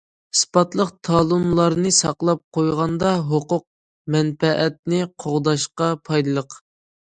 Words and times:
ئىسپاتلىق 0.35 0.87
تالونلارنى 1.07 1.91
ساقلاپ 1.99 2.41
قويغاندا، 2.59 3.13
ھوقۇق- 3.29 3.69
مەنپەئەتنى 4.19 5.07
قوغداشقا 5.27 5.95
پايدىلىق. 6.11 6.61